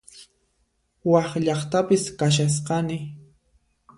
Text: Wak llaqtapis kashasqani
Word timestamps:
Wak 1.11 1.29
llaqtapis 1.43 2.03
kashasqani 2.19 2.97